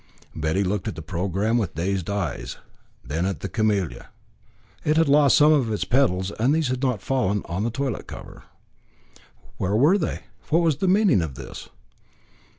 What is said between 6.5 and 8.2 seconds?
these had not fallen on the toilet